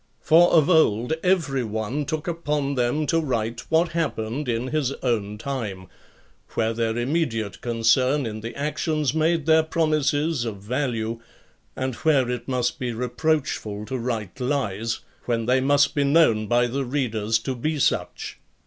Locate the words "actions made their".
8.55-9.61